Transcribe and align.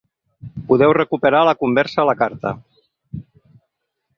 Podeu 0.69 0.93
recuperar 0.97 1.41
la 1.49 1.53
conversa 1.59 2.01
a 2.05 2.07
la 2.11 2.17
carta. 2.25 2.55